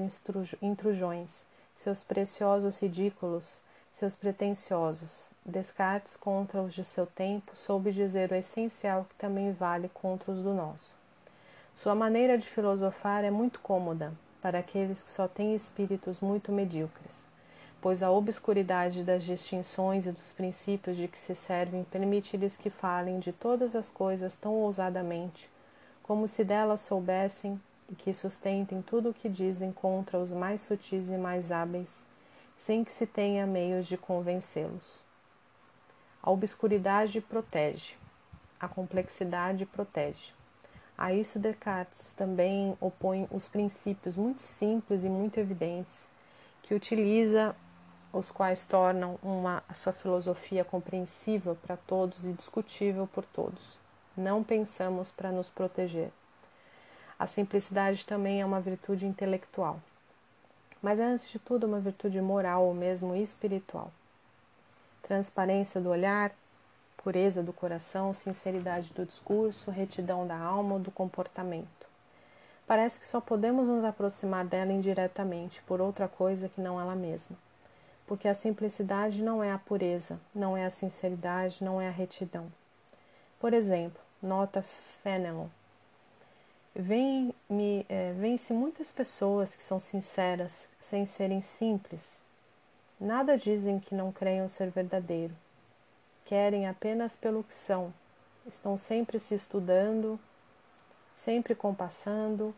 [0.60, 3.60] intrujões, seus preciosos ridículos,
[3.92, 5.28] seus pretensiosos.
[5.44, 10.42] Descartes contra os de seu tempo soube dizer o essencial que também vale contra os
[10.42, 10.94] do nosso.
[11.74, 17.26] Sua maneira de filosofar é muito cômoda para aqueles que só têm espíritos muito medíocres
[17.86, 23.20] pois a obscuridade das distinções e dos princípios de que se servem permite-lhes que falem
[23.20, 25.48] de todas as coisas tão ousadamente,
[26.06, 31.08] como se delas soubessem e que sustentem tudo o que dizem contra os mais sutis
[31.10, 32.04] e mais hábeis,
[32.56, 35.00] sem que se tenha meios de convencê-los.
[36.22, 37.94] A obscuridade protege,
[38.58, 40.32] a complexidade protege.
[40.96, 46.06] A isso Descartes também opõe os princípios muito simples e muito evidentes
[46.62, 47.54] que utiliza
[48.12, 53.85] os quais tornam uma, a sua filosofia compreensível para todos e discutível por todos.
[54.16, 56.10] Não pensamos para nos proteger.
[57.18, 59.80] A simplicidade também é uma virtude intelectual,
[60.82, 63.90] mas é antes de tudo uma virtude moral ou mesmo espiritual.
[65.02, 66.32] Transparência do olhar,
[66.96, 71.86] pureza do coração, sinceridade do discurso, retidão da alma ou do comportamento.
[72.66, 77.36] Parece que só podemos nos aproximar dela indiretamente por outra coisa que não ela mesma
[78.06, 82.46] porque a simplicidade não é a pureza, não é a sinceridade, não é a retidão.
[83.40, 85.48] Por exemplo, nota Fenelon.
[86.74, 92.20] Vem-se é, vem muitas pessoas que são sinceras sem serem simples.
[93.00, 95.34] Nada dizem que não creiam ser verdadeiro.
[96.24, 97.92] Querem apenas pelo que são.
[98.46, 100.20] Estão sempre se estudando,
[101.14, 102.54] sempre compassando,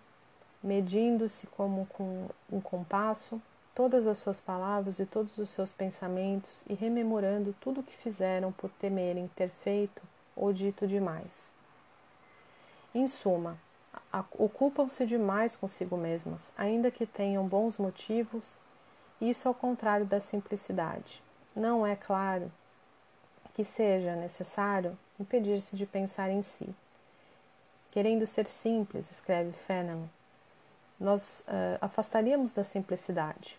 [0.62, 3.40] medindo-se como com um compasso
[3.74, 8.50] todas as suas palavras e todos os seus pensamentos e rememorando tudo o que fizeram
[8.50, 10.02] por temerem ter feito
[10.38, 11.53] ou dito demais.
[12.94, 13.59] Em suma,
[14.38, 18.44] ocupam-se demais consigo mesmas, ainda que tenham bons motivos,
[19.20, 21.22] isso ao contrário da simplicidade.
[21.55, 22.51] Não é claro
[23.55, 26.72] que seja necessário impedir-se de pensar em si.
[27.90, 30.07] Querendo ser simples, escreve Fenelon,
[31.01, 33.59] nós uh, afastaríamos da simplicidade.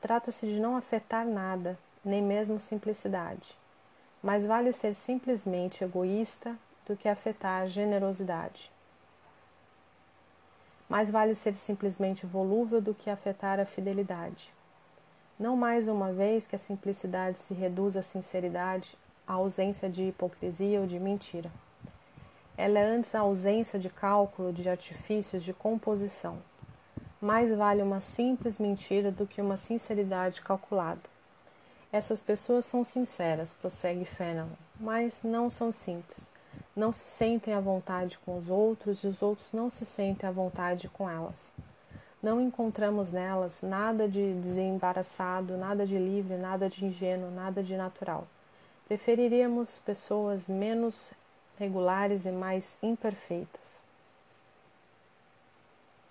[0.00, 3.59] Trata-se de não afetar nada, nem mesmo simplicidade.
[4.22, 6.56] Mais vale ser simplesmente egoísta
[6.86, 8.70] do que afetar generosidade.
[10.88, 14.52] Mais vale ser simplesmente volúvel do que afetar a fidelidade.
[15.38, 18.94] Não mais uma vez que a simplicidade se reduz à sinceridade,
[19.26, 21.50] à ausência de hipocrisia ou de mentira.
[22.58, 26.42] Ela é antes a ausência de cálculo, de artifícios, de composição.
[27.22, 31.09] Mais vale uma simples mentira do que uma sinceridade calculada.
[31.92, 36.20] Essas pessoas são sinceras, prossegue Fenelon, mas não são simples.
[36.74, 40.32] Não se sentem à vontade com os outros e os outros não se sentem à
[40.32, 41.52] vontade com elas.
[42.22, 48.28] Não encontramos nelas nada de desembaraçado, nada de livre, nada de ingênuo, nada de natural.
[48.86, 51.12] Preferiríamos pessoas menos
[51.58, 53.80] regulares e mais imperfeitas,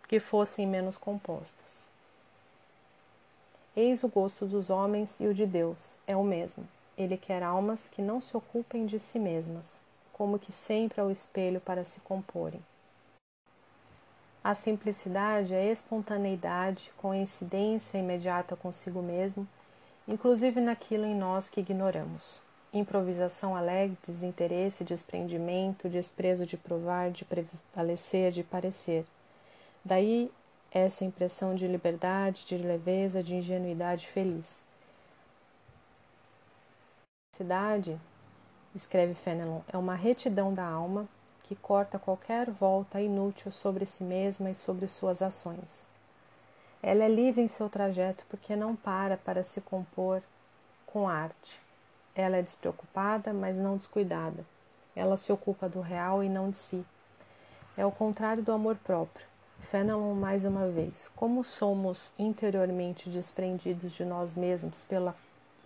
[0.08, 1.79] que fossem menos compostas.
[3.82, 6.68] Eis o gosto dos homens e o de Deus é o mesmo.
[6.98, 9.80] Ele quer almas que não se ocupem de si mesmas,
[10.12, 12.60] como que sempre ao espelho para se comporem.
[14.44, 19.48] A simplicidade é espontaneidade, coincidência imediata consigo mesmo,
[20.06, 22.42] inclusive naquilo em nós que ignoramos.
[22.74, 29.06] Improvisação alegre, desinteresse, desprendimento, desprezo de provar, de prevalecer, de parecer.
[29.86, 30.30] Daí
[30.72, 34.62] essa impressão de liberdade, de leveza, de ingenuidade feliz.
[37.36, 38.00] Cidade,
[38.76, 41.08] escreve Fenelon, é uma retidão da alma
[41.44, 45.88] que corta qualquer volta inútil sobre si mesma e sobre suas ações.
[46.82, 50.22] Ela é livre em seu trajeto porque não para para se compor
[50.86, 51.60] com arte.
[52.16, 54.46] Ela é despreocupada, mas não descuidada.
[54.96, 56.86] Ela se ocupa do real e não de si.
[57.78, 59.26] É o contrário do amor próprio.
[59.60, 61.10] Fenelon mais uma vez.
[61.16, 65.16] Como somos interiormente desprendidos de nós mesmos pela,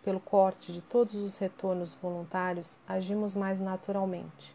[0.03, 4.53] pelo corte de todos os retornos voluntários, agimos mais naturalmente.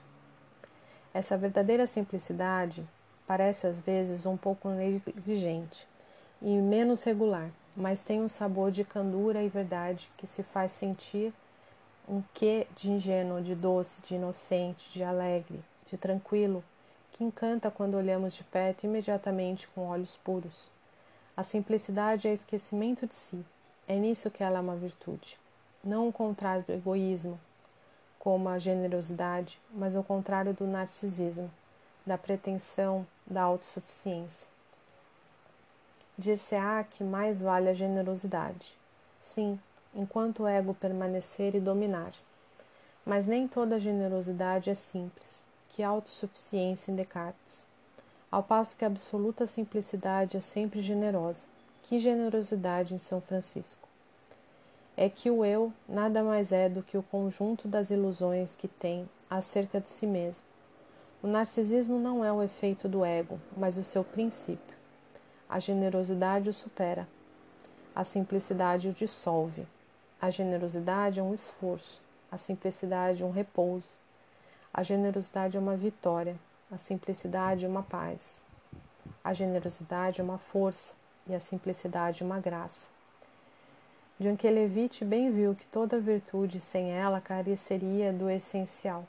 [1.14, 2.86] Essa verdadeira simplicidade
[3.26, 5.88] parece às vezes um pouco negligente
[6.42, 11.32] e menos regular, mas tem um sabor de candura e verdade que se faz sentir
[12.08, 16.62] um quê de ingênuo, de doce, de inocente, de alegre, de tranquilo,
[17.18, 20.70] que encanta quando olhamos de perto imediatamente com olhos puros.
[21.36, 23.44] A simplicidade é esquecimento de si.
[23.88, 25.36] É nisso que ela é uma virtude.
[25.82, 27.36] Não o contrário do egoísmo,
[28.20, 31.50] como a generosidade, mas o contrário do narcisismo,
[32.06, 34.48] da pretensão, da autossuficiência.
[36.16, 38.76] Dir-se-á que mais vale a generosidade.
[39.20, 39.58] Sim,
[39.92, 42.12] enquanto o ego permanecer e dominar.
[43.04, 47.66] Mas nem toda generosidade é simples que autossuficiência em Descartes,
[48.30, 51.46] ao passo que a absoluta simplicidade é sempre generosa.
[51.82, 53.88] Que generosidade em São Francisco!
[54.94, 59.08] É que o eu nada mais é do que o conjunto das ilusões que tem
[59.30, 60.44] acerca de si mesmo.
[61.22, 64.76] O narcisismo não é o efeito do ego, mas o seu princípio.
[65.48, 67.08] A generosidade o supera.
[67.94, 69.66] A simplicidade o dissolve.
[70.20, 73.97] A generosidade é um esforço, a simplicidade um repouso.
[74.78, 76.36] A generosidade é uma vitória,
[76.70, 78.40] a simplicidade é uma paz.
[79.24, 80.94] A generosidade é uma força
[81.26, 82.88] e a simplicidade uma graça.
[84.20, 89.04] Jankelevich bem viu que toda virtude sem ela careceria do essencial.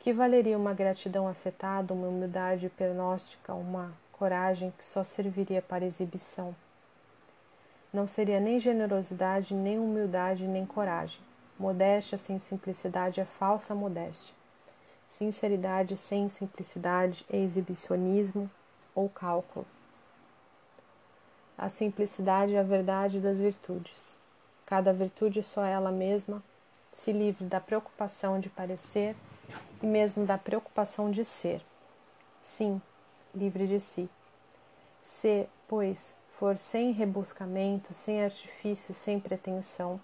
[0.00, 6.52] Que valeria uma gratidão afetada, uma humildade pernóstica, uma coragem que só serviria para exibição?
[7.92, 11.29] Não seria nem generosidade, nem humildade, nem coragem.
[11.60, 14.34] Modéstia sem simplicidade é falsa modéstia.
[15.10, 18.50] Sinceridade sem simplicidade é exibicionismo
[18.94, 19.66] ou cálculo.
[21.58, 24.18] A simplicidade é a verdade das virtudes.
[24.64, 26.42] Cada virtude só ela mesma
[26.94, 29.14] se livre da preocupação de parecer
[29.82, 31.60] e mesmo da preocupação de ser.
[32.42, 32.80] Sim,
[33.34, 34.08] livre de si.
[35.02, 40.00] Se, pois, for sem rebuscamento, sem artifício, sem pretensão,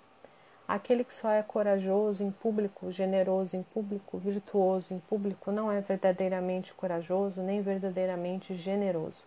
[0.68, 5.80] Aquele que só é corajoso em público, generoso em público, virtuoso em público, não é
[5.80, 9.24] verdadeiramente corajoso nem verdadeiramente generoso,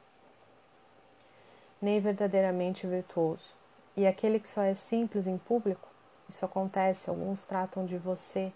[1.82, 3.54] nem verdadeiramente virtuoso.
[3.96, 5.88] E aquele que só é simples em público,
[6.28, 8.52] isso acontece, alguns tratam de você,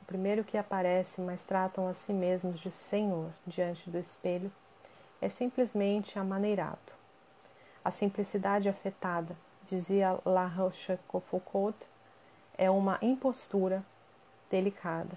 [0.00, 4.52] o primeiro que aparece, mas tratam a si mesmos de Senhor diante do espelho,
[5.20, 6.92] é simplesmente amaneirado.
[7.84, 11.76] A simplicidade afetada, dizia La Rochefoucauld,
[12.60, 13.82] é uma impostura
[14.50, 15.16] delicada.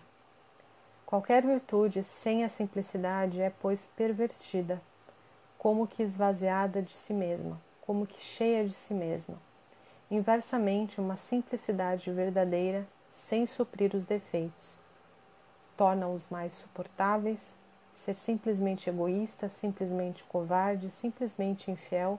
[1.06, 4.82] Qualquer virtude sem a simplicidade é, pois, pervertida,
[5.58, 9.36] como que esvaziada de si mesma, como que cheia de si mesma.
[10.10, 14.78] Inversamente, uma simplicidade verdadeira, sem suprir os defeitos,
[15.76, 17.58] torna-os mais suportáveis.
[17.94, 22.18] Ser simplesmente egoísta, simplesmente covarde, simplesmente infiel,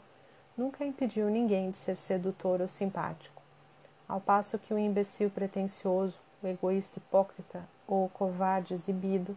[0.54, 3.43] nunca impediu ninguém de ser sedutor ou simpático
[4.09, 9.36] ao passo que o imbecil pretensioso, o egoísta hipócrita ou o covarde exibido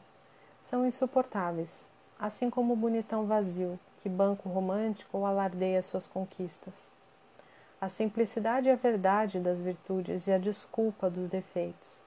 [0.61, 1.87] são insuportáveis,
[2.19, 6.91] assim como o bonitão vazio, que banco romântico ou alardeia suas conquistas.
[7.79, 11.99] A simplicidade é a verdade das virtudes e a desculpa dos defeitos.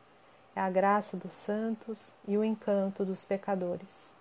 [0.55, 4.13] É a graça dos santos e o encanto dos pecadores.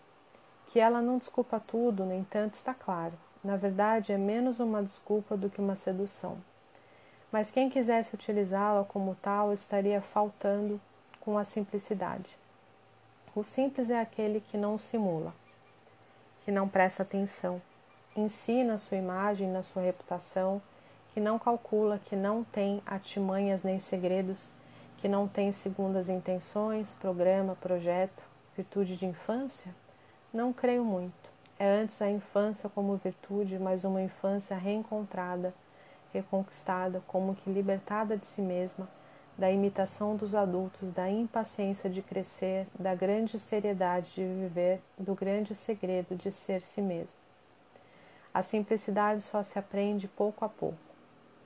[0.68, 3.14] Que ela não desculpa tudo, no entanto, está claro.
[3.44, 6.38] Na verdade, é menos uma desculpa do que uma sedução.
[7.32, 10.82] Mas quem quisesse utilizá-la como tal estaria faltando
[11.20, 12.38] com a simplicidade.
[13.36, 15.34] O simples é aquele que não simula,
[16.44, 17.62] que não presta atenção,
[18.16, 20.62] ensina sua imagem, na sua reputação,
[21.14, 24.52] que não calcula, que não tem artimanhas nem segredos,
[24.98, 28.24] que não tem segundas intenções, programa, projeto,
[28.56, 29.74] virtude de infância?
[30.34, 31.30] Não creio muito.
[31.58, 35.54] É antes a infância como virtude, mas uma infância reencontrada,
[36.14, 38.88] reconquistada, como que libertada de si mesma,
[39.38, 45.56] da imitação dos adultos, da impaciência de crescer, da grande seriedade de viver, do grande
[45.56, 47.18] segredo de ser si mesmo.
[48.34, 50.78] A simplicidade só se aprende pouco a pouco.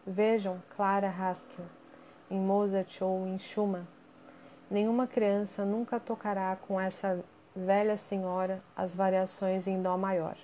[0.05, 1.65] Vejam Clara Haskell,
[2.29, 3.87] em Mozart ou em Schumann.
[4.69, 7.23] Nenhuma criança nunca tocará com essa
[7.55, 10.35] velha senhora as variações em Dó maior.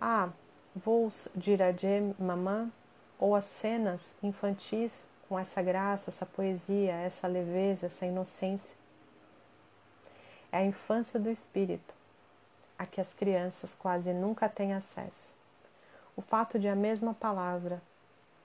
[0.00, 0.28] Ah,
[0.74, 2.70] vos diragem mamã,
[3.18, 8.76] ou as cenas infantis com essa graça, essa poesia, essa leveza, essa inocência.
[10.52, 11.94] É a infância do espírito,
[12.78, 15.34] a que as crianças quase nunca têm acesso.
[16.16, 17.82] O fato de a mesma palavra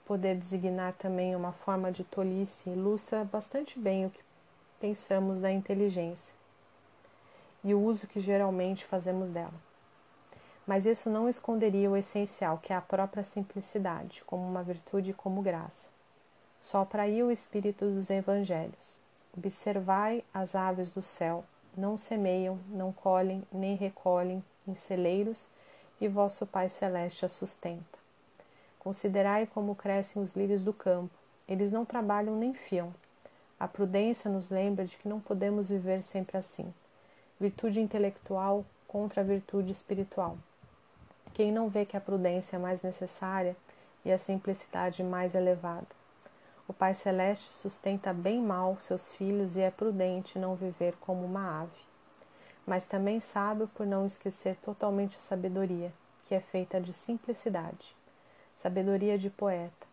[0.06, 4.20] poder designar também uma forma de tolice ilustra bastante bem o que
[4.80, 6.36] pensamos da inteligência
[7.64, 9.71] e o uso que geralmente fazemos dela.
[10.66, 15.14] Mas isso não esconderia o essencial, que é a própria simplicidade, como uma virtude e
[15.14, 15.90] como graça.
[16.62, 19.00] Sopra aí o Espírito dos Evangelhos.
[19.36, 21.44] Observai as aves do céu,
[21.76, 25.50] não semeiam, não colhem, nem recolhem em celeiros,
[26.00, 28.00] e vosso Pai Celeste as sustenta.
[28.80, 31.14] Considerai como crescem os lírios do campo.
[31.48, 32.94] Eles não trabalham nem fiam.
[33.60, 36.74] A prudência nos lembra de que não podemos viver sempre assim.
[37.40, 40.38] Virtude intelectual contra a virtude espiritual.
[41.42, 43.58] Quem não vê que a prudência é mais necessária
[44.06, 45.88] e a simplicidade mais elevada?
[46.68, 51.64] O Pai Celeste sustenta bem mal seus filhos e é prudente não viver como uma
[51.64, 51.80] ave,
[52.64, 55.92] mas também sábio por não esquecer totalmente a sabedoria,
[56.26, 57.96] que é feita de simplicidade,
[58.56, 59.88] sabedoria de poeta.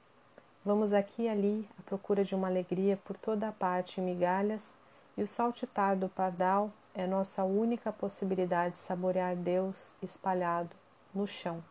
[0.63, 4.75] Vamos aqui e ali à procura de uma alegria por toda a parte em migalhas,
[5.17, 10.77] e o saltitar do pardal é nossa única possibilidade de saborear Deus espalhado
[11.19, 11.63] no chão.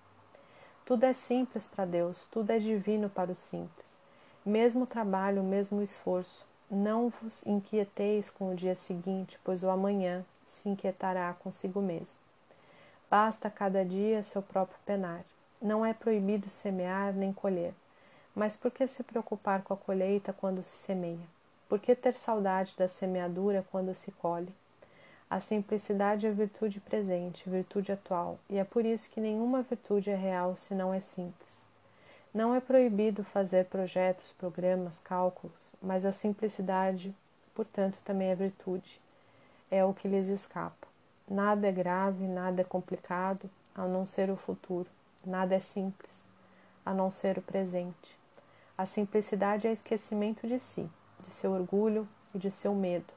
[0.86, 3.98] Tudo é simples para Deus, tudo é divino para o simples.
[4.46, 6.46] Mesmo trabalho, mesmo esforço.
[6.70, 12.20] Não vos inquieteis com o dia seguinte, pois o amanhã se inquietará consigo mesmo.
[13.10, 15.24] Basta cada dia seu próprio penar.
[15.62, 17.74] Não é proibido semear nem colher.
[18.36, 21.28] Mas por que se preocupar com a colheita quando se semeia?
[21.70, 24.54] Por que ter saudade da semeadura quando se colhe?
[25.30, 30.16] A simplicidade é virtude presente, virtude atual, e é por isso que nenhuma virtude é
[30.16, 31.68] real se não é simples.
[32.34, 37.14] Não é proibido fazer projetos, programas, cálculos, mas a simplicidade,
[37.54, 39.02] portanto, também é virtude.
[39.70, 40.88] É o que lhes escapa.
[41.30, 44.88] Nada é grave, nada é complicado, a não ser o futuro.
[45.26, 46.22] Nada é simples,
[46.86, 48.18] a não ser o presente.
[48.78, 50.90] A simplicidade é esquecimento de si,
[51.22, 53.17] de seu orgulho e de seu medo.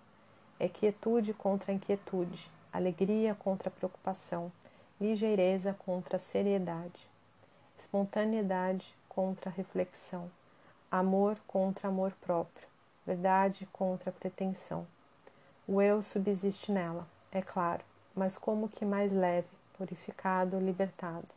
[0.63, 4.53] É quietude contra inquietude, alegria contra preocupação,
[5.01, 7.09] ligeireza contra seriedade,
[7.79, 10.31] espontaneidade contra reflexão,
[10.91, 12.69] amor contra amor próprio,
[13.07, 14.87] verdade contra pretensão.
[15.67, 17.83] O eu subsiste nela, é claro,
[18.15, 19.49] mas como que mais leve,
[19.79, 21.29] purificado, libertado,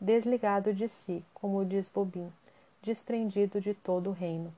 [0.00, 2.32] desligado de si, como diz Bobin,
[2.82, 4.52] desprendido de todo o reino.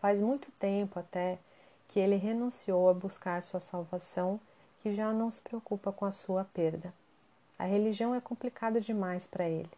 [0.00, 1.38] Faz muito tempo até
[1.98, 4.38] que ele renunciou a buscar sua salvação,
[4.80, 6.94] que já não se preocupa com a sua perda.
[7.58, 9.68] A religião é complicada demais para ele.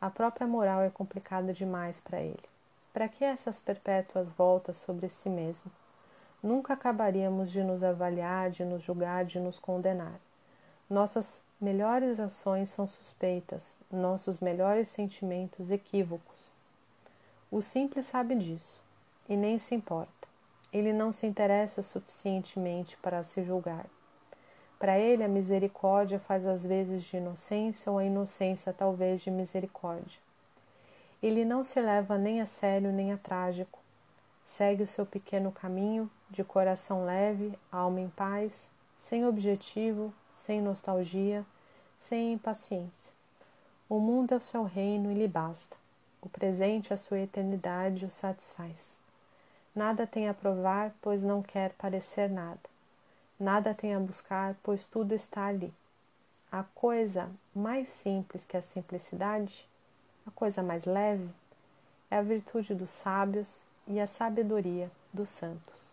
[0.00, 2.44] A própria moral é complicada demais para ele.
[2.92, 5.68] Para que essas perpétuas voltas sobre si mesmo?
[6.40, 10.14] Nunca acabaríamos de nos avaliar, de nos julgar, de nos condenar.
[10.88, 16.36] Nossas melhores ações são suspeitas, nossos melhores sentimentos equívocos.
[17.50, 18.80] O simples sabe disso
[19.28, 20.27] e nem se importa.
[20.72, 23.86] Ele não se interessa suficientemente para se julgar.
[24.78, 30.20] Para ele, a misericórdia faz às vezes de inocência ou a inocência talvez de misericórdia.
[31.20, 33.78] Ele não se leva nem a sério nem a trágico.
[34.44, 41.44] Segue o seu pequeno caminho, de coração leve, alma em paz, sem objetivo, sem nostalgia,
[41.98, 43.12] sem impaciência.
[43.88, 45.76] O mundo é o seu reino e lhe basta.
[46.20, 48.98] O presente, a sua eternidade, o satisfaz.
[49.78, 52.58] Nada tem a provar, pois não quer parecer nada.
[53.38, 55.72] Nada tem a buscar, pois tudo está ali.
[56.50, 59.68] a coisa mais simples que a simplicidade,
[60.26, 61.28] a coisa mais leve,
[62.10, 65.87] é a virtude dos sábios e a sabedoria dos santos.